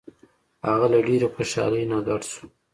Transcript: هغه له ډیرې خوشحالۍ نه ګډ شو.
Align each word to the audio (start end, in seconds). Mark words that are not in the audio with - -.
هغه 0.67 0.87
له 0.93 0.99
ډیرې 1.07 1.27
خوشحالۍ 1.35 1.83
نه 1.91 1.97
ګډ 2.07 2.21
شو. 2.31 2.45